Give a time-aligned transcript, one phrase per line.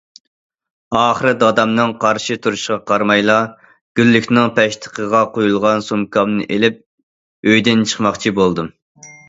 [0.99, 3.37] ئاخىرى دادامنىڭ قارشى تۇرۇشىغا قارىمايلا
[4.01, 6.83] گۈللۈكنىڭ پەشتىقىغا قويۇلغان سومكامنى ئېلىپ
[7.53, 8.77] ئۆيدىن چىقماقچى بولدۇم.